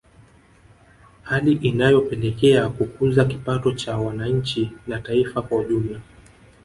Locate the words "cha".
3.71-3.97